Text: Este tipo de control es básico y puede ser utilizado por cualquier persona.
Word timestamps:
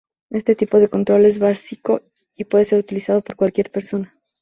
Este 0.31 0.55
tipo 0.55 0.79
de 0.79 0.87
control 0.89 1.25
es 1.25 1.37
básico 1.37 2.01
y 2.35 2.45
puede 2.45 2.65
ser 2.65 2.79
utilizado 2.79 3.21
por 3.21 3.35
cualquier 3.35 3.71
persona. 3.71 4.15